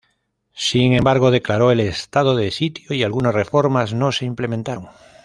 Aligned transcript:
Sin 0.55 0.93
embargo, 0.93 1.29
declaró 1.29 1.69
el 1.69 1.79
estado 1.79 2.35
de 2.35 2.49
sitio 2.49 2.91
y 2.95 3.03
algunas 3.03 3.35
reformas 3.35 3.93
no 3.93 4.11
se 4.11 4.25
implementaron. 4.25 4.87